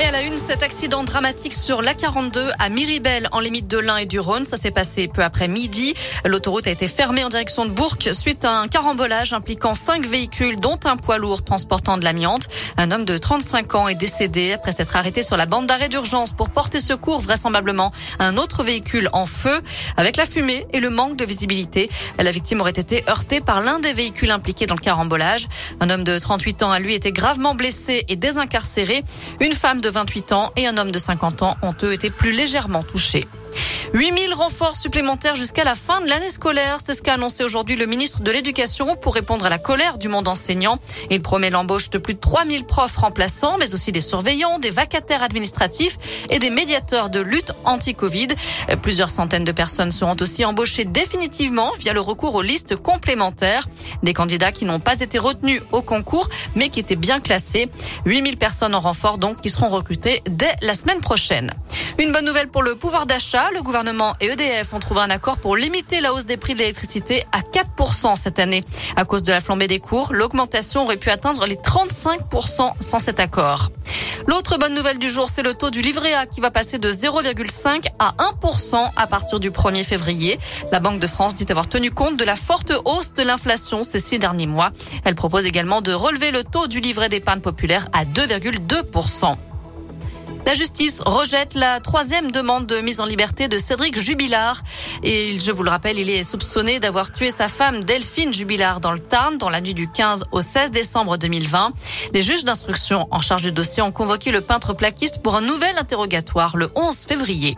Et 0.00 0.04
à 0.04 0.12
la 0.12 0.22
une, 0.22 0.38
cet 0.38 0.62
accident 0.62 1.04
dramatique 1.04 1.52
sur 1.52 1.82
l'A42 1.82 2.52
à 2.58 2.70
Miribel, 2.70 3.28
en 3.32 3.40
limite 3.40 3.68
de 3.68 3.76
l'Ain 3.76 3.98
et 3.98 4.06
du 4.06 4.18
Rhône. 4.18 4.46
Ça 4.46 4.56
s'est 4.56 4.70
passé 4.70 5.08
peu 5.08 5.22
après 5.22 5.46
midi. 5.46 5.92
L'autoroute 6.24 6.66
a 6.68 6.70
été 6.70 6.88
fermée 6.88 7.22
en 7.22 7.28
direction 7.28 7.66
de 7.66 7.70
Bourg 7.70 7.96
suite 8.12 8.46
à 8.46 8.50
un 8.60 8.68
carambolage 8.68 9.34
impliquant 9.34 9.74
cinq 9.74 10.06
véhicules, 10.06 10.58
dont 10.58 10.80
un 10.84 10.96
poids 10.96 11.18
lourd 11.18 11.42
transportant 11.44 11.98
de 11.98 12.04
l'amiante. 12.04 12.48
Un 12.78 12.92
homme 12.92 13.04
de 13.04 13.18
35 13.18 13.74
ans 13.74 13.88
est 13.88 13.94
décédé 13.94 14.52
après 14.52 14.72
s'être 14.72 14.96
arrêté 14.96 15.22
sur 15.22 15.36
la 15.36 15.44
bande 15.44 15.66
d'arrêt 15.66 15.90
d'urgence 15.90 16.32
pour 16.32 16.48
porter 16.48 16.80
secours 16.80 17.20
vraisemblablement 17.20 17.92
à 18.18 18.24
un 18.24 18.38
autre 18.38 18.62
véhicule 18.62 19.10
en 19.12 19.26
feu. 19.26 19.60
Avec 19.98 20.16
la 20.16 20.24
fumée 20.24 20.66
et 20.72 20.80
le 20.80 20.88
manque 20.88 21.16
de 21.16 21.26
visibilité, 21.26 21.90
la 22.18 22.30
victime 22.30 22.62
aurait 22.62 22.70
été 22.70 23.04
heurtée 23.06 23.42
par 23.42 23.60
l'un 23.60 23.80
des 23.80 23.92
véhicules 23.92 24.30
impliqués 24.30 24.64
dans 24.64 24.76
le 24.76 24.80
carambolage. 24.80 25.46
Un 25.80 25.90
homme 25.90 26.04
de 26.04 26.18
38 26.18 26.62
ans 26.62 26.70
a 26.70 26.78
lui 26.78 26.94
été 26.94 27.12
gravement 27.12 27.54
blessé 27.54 28.06
et 28.08 28.16
désincarcéré. 28.16 29.04
Une 29.40 29.52
femme 29.52 29.82
de 29.82 29.89
28 29.90 30.32
ans 30.32 30.52
et 30.56 30.66
un 30.66 30.76
homme 30.76 30.90
de 30.90 30.98
50 30.98 31.42
ans 31.42 31.56
ont 31.62 31.74
eux 31.82 31.92
été 31.92 32.10
plus 32.10 32.32
légèrement 32.32 32.82
touchés. 32.82 33.26
8000 33.94 34.34
renforts 34.34 34.76
supplémentaires 34.76 35.34
jusqu'à 35.34 35.64
la 35.64 35.74
fin 35.74 36.00
de 36.00 36.08
l'année 36.08 36.28
scolaire. 36.28 36.78
C'est 36.82 36.94
ce 36.94 37.02
qu'a 37.02 37.14
annoncé 37.14 37.44
aujourd'hui 37.44 37.76
le 37.76 37.86
ministre 37.86 38.20
de 38.20 38.30
l'Éducation 38.30 38.96
pour 38.96 39.14
répondre 39.14 39.44
à 39.44 39.48
la 39.48 39.58
colère 39.58 39.98
du 39.98 40.08
monde 40.08 40.28
enseignant. 40.28 40.78
Il 41.10 41.22
promet 41.22 41.50
l'embauche 41.50 41.90
de 41.90 41.98
plus 41.98 42.14
de 42.14 42.20
3000 42.20 42.64
profs 42.64 42.96
remplaçants, 42.96 43.56
mais 43.58 43.74
aussi 43.74 43.92
des 43.92 44.00
surveillants, 44.00 44.58
des 44.58 44.70
vacataires 44.70 45.22
administratifs 45.22 45.98
et 46.28 46.38
des 46.38 46.50
médiateurs 46.50 47.10
de 47.10 47.20
lutte 47.20 47.52
anti-Covid. 47.64 48.28
Plusieurs 48.82 49.10
centaines 49.10 49.44
de 49.44 49.52
personnes 49.52 49.92
seront 49.92 50.16
aussi 50.20 50.44
embauchées 50.44 50.84
définitivement 50.84 51.72
via 51.78 51.92
le 51.92 52.00
recours 52.00 52.34
aux 52.34 52.42
listes 52.42 52.76
complémentaires. 52.76 53.68
Des 54.02 54.12
candidats 54.12 54.52
qui 54.52 54.64
n'ont 54.64 54.80
pas 54.80 55.00
été 55.00 55.18
retenus 55.18 55.62
au 55.72 55.82
concours, 55.82 56.28
mais 56.54 56.68
qui 56.68 56.80
étaient 56.80 56.96
bien 56.96 57.20
classés. 57.20 57.68
8000 58.04 58.36
personnes 58.36 58.74
en 58.74 58.80
renfort 58.80 59.18
donc 59.18 59.40
qui 59.40 59.50
seront 59.50 59.68
recrutées 59.68 60.22
dès 60.28 60.54
la 60.62 60.74
semaine 60.74 61.00
prochaine. 61.00 61.52
Une 61.98 62.12
bonne 62.12 62.24
nouvelle 62.24 62.48
pour 62.48 62.62
le 62.62 62.76
pouvoir 62.76 63.06
d'achat. 63.06 63.50
Gouvernement 63.70 64.14
et 64.20 64.26
EDF 64.26 64.72
ont 64.72 64.80
trouvé 64.80 65.00
un 65.00 65.10
accord 65.10 65.36
pour 65.36 65.54
limiter 65.54 66.00
la 66.00 66.12
hausse 66.12 66.26
des 66.26 66.36
prix 66.36 66.54
de 66.54 66.58
l'électricité 66.58 67.24
à 67.30 67.38
4% 67.38 68.16
cette 68.16 68.40
année. 68.40 68.64
À 68.96 69.04
cause 69.04 69.22
de 69.22 69.30
la 69.30 69.40
flambée 69.40 69.68
des 69.68 69.78
cours, 69.78 70.12
l'augmentation 70.12 70.82
aurait 70.82 70.96
pu 70.96 71.08
atteindre 71.08 71.46
les 71.46 71.54
35% 71.54 72.72
sans 72.80 72.98
cet 72.98 73.20
accord. 73.20 73.70
L'autre 74.26 74.58
bonne 74.58 74.74
nouvelle 74.74 74.98
du 74.98 75.08
jour, 75.08 75.28
c'est 75.32 75.44
le 75.44 75.54
taux 75.54 75.70
du 75.70 75.82
livret 75.82 76.14
A 76.14 76.26
qui 76.26 76.40
va 76.40 76.50
passer 76.50 76.78
de 76.78 76.90
0,5 76.90 77.84
à 78.00 78.16
1% 78.42 78.90
à 78.96 79.06
partir 79.06 79.38
du 79.38 79.52
1er 79.52 79.84
février. 79.84 80.40
La 80.72 80.80
Banque 80.80 80.98
de 80.98 81.06
France 81.06 81.36
dit 81.36 81.46
avoir 81.48 81.68
tenu 81.68 81.92
compte 81.92 82.16
de 82.16 82.24
la 82.24 82.34
forte 82.34 82.72
hausse 82.84 83.12
de 83.14 83.22
l'inflation 83.22 83.84
ces 83.84 84.00
six 84.00 84.18
derniers 84.18 84.48
mois. 84.48 84.72
Elle 85.04 85.14
propose 85.14 85.46
également 85.46 85.80
de 85.80 85.92
relever 85.92 86.32
le 86.32 86.42
taux 86.42 86.66
du 86.66 86.80
livret 86.80 87.08
d'épargne 87.08 87.40
populaire 87.40 87.86
à 87.92 88.04
2,2%. 88.04 89.36
La 90.46 90.54
justice 90.54 91.00
rejette 91.04 91.54
la 91.54 91.80
troisième 91.80 92.32
demande 92.32 92.66
de 92.66 92.80
mise 92.80 93.00
en 93.00 93.04
liberté 93.04 93.46
de 93.46 93.58
Cédric 93.58 93.98
Jubilard. 93.98 94.62
Et 95.02 95.38
je 95.38 95.52
vous 95.52 95.62
le 95.62 95.70
rappelle, 95.70 95.98
il 95.98 96.08
est 96.08 96.24
soupçonné 96.24 96.80
d'avoir 96.80 97.12
tué 97.12 97.30
sa 97.30 97.46
femme 97.48 97.84
Delphine 97.84 98.32
Jubilard 98.32 98.80
dans 98.80 98.92
le 98.92 98.98
Tarn 98.98 99.38
dans 99.38 99.50
la 99.50 99.60
nuit 99.60 99.74
du 99.74 99.88
15 99.88 100.24
au 100.32 100.40
16 100.40 100.70
décembre 100.70 101.18
2020. 101.18 101.72
Les 102.14 102.22
juges 102.22 102.44
d'instruction 102.44 103.06
en 103.10 103.20
charge 103.20 103.42
du 103.42 103.52
dossier 103.52 103.82
ont 103.82 103.92
convoqué 103.92 104.30
le 104.30 104.40
peintre 104.40 104.72
plaquiste 104.72 105.22
pour 105.22 105.36
un 105.36 105.42
nouvel 105.42 105.76
interrogatoire 105.78 106.56
le 106.56 106.70
11 106.74 107.04
février. 107.04 107.54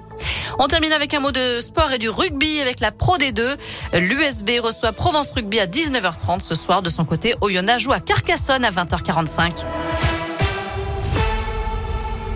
On 0.58 0.66
termine 0.66 0.92
avec 0.92 1.14
un 1.14 1.20
mot 1.20 1.30
de 1.30 1.60
sport 1.60 1.92
et 1.92 1.98
du 1.98 2.10
rugby 2.10 2.60
avec 2.60 2.80
la 2.80 2.92
Pro 2.92 3.16
D2. 3.16 3.56
L'USB 3.94 4.60
reçoit 4.60 4.92
Provence 4.92 5.30
Rugby 5.30 5.60
à 5.60 5.66
19h30 5.66 6.40
ce 6.40 6.54
soir. 6.54 6.82
De 6.82 6.90
son 6.90 7.04
côté, 7.04 7.34
Oyonnax 7.40 7.82
joue 7.82 7.92
à 7.92 8.00
Carcassonne 8.00 8.64
à 8.64 8.70
20h45. 8.70 9.64